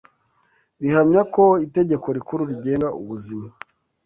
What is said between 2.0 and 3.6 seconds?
rikuru rigenga ubuzima